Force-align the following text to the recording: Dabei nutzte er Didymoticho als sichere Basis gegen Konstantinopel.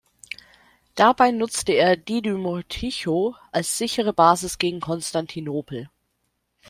Dabei 0.95 1.29
nutzte 1.29 1.73
er 1.73 1.95
Didymoticho 1.95 3.35
als 3.51 3.77
sichere 3.77 4.13
Basis 4.13 4.57
gegen 4.57 4.79
Konstantinopel. 4.79 5.91